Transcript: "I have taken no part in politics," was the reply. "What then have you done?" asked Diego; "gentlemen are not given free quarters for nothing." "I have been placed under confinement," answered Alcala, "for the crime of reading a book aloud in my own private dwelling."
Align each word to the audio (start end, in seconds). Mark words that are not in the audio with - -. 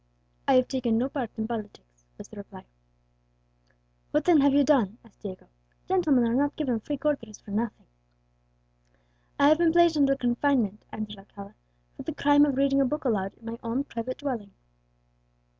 "I 0.47 0.55
have 0.55 0.67
taken 0.67 0.97
no 0.97 1.09
part 1.09 1.29
in 1.37 1.47
politics," 1.47 2.07
was 2.17 2.27
the 2.27 2.37
reply. 2.37 2.65
"What 4.09 4.25
then 4.25 4.41
have 4.41 4.51
you 4.55 4.63
done?" 4.63 4.97
asked 5.05 5.21
Diego; 5.21 5.47
"gentlemen 5.87 6.25
are 6.25 6.33
not 6.33 6.55
given 6.55 6.79
free 6.79 6.97
quarters 6.97 7.37
for 7.37 7.51
nothing." 7.51 7.85
"I 9.37 9.49
have 9.49 9.59
been 9.59 9.71
placed 9.71 9.97
under 9.97 10.15
confinement," 10.15 10.85
answered 10.91 11.19
Alcala, 11.19 11.53
"for 11.95 12.01
the 12.01 12.15
crime 12.15 12.45
of 12.47 12.57
reading 12.57 12.81
a 12.81 12.85
book 12.85 13.05
aloud 13.05 13.33
in 13.37 13.45
my 13.45 13.59
own 13.61 13.83
private 13.83 14.17
dwelling." 14.17 14.53